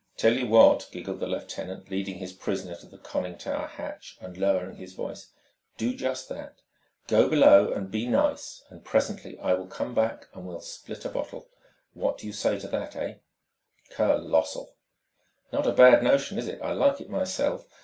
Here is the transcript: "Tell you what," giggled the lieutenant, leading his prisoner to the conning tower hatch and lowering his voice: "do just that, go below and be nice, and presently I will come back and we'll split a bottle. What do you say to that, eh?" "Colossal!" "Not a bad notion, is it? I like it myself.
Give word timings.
"Tell 0.17 0.33
you 0.33 0.47
what," 0.47 0.89
giggled 0.91 1.19
the 1.19 1.27
lieutenant, 1.27 1.91
leading 1.91 2.17
his 2.17 2.33
prisoner 2.33 2.75
to 2.77 2.87
the 2.87 2.97
conning 2.97 3.37
tower 3.37 3.67
hatch 3.67 4.17
and 4.19 4.35
lowering 4.35 4.77
his 4.77 4.93
voice: 4.95 5.29
"do 5.77 5.93
just 5.95 6.27
that, 6.29 6.55
go 7.07 7.29
below 7.29 7.71
and 7.71 7.91
be 7.91 8.07
nice, 8.07 8.63
and 8.71 8.83
presently 8.83 9.37
I 9.37 9.53
will 9.53 9.67
come 9.67 9.93
back 9.93 10.27
and 10.33 10.47
we'll 10.47 10.61
split 10.61 11.05
a 11.05 11.09
bottle. 11.09 11.49
What 11.93 12.17
do 12.17 12.25
you 12.25 12.33
say 12.33 12.57
to 12.61 12.67
that, 12.69 12.95
eh?" 12.95 13.17
"Colossal!" 13.91 14.73
"Not 15.53 15.67
a 15.67 15.71
bad 15.71 16.01
notion, 16.01 16.39
is 16.39 16.47
it? 16.47 16.63
I 16.63 16.73
like 16.73 16.99
it 16.99 17.07
myself. 17.11 17.67